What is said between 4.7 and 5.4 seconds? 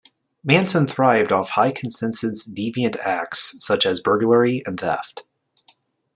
theft.